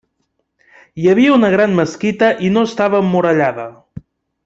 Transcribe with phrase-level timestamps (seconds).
[1.01, 3.69] Hi havia una gran mesquita i no estava emmurallada.